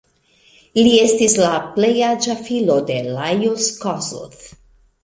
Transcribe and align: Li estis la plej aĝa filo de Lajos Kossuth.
Li 0.79 0.93
estis 1.01 1.35
la 1.43 1.51
plej 1.75 1.91
aĝa 2.09 2.39
filo 2.49 2.79
de 2.89 2.97
Lajos 3.13 3.71
Kossuth. 3.87 4.47